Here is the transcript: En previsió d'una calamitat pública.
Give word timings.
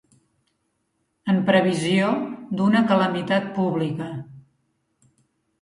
En 1.33 1.41
previsió 1.49 2.09
d'una 2.61 2.81
calamitat 2.93 3.47
pública. 3.59 4.11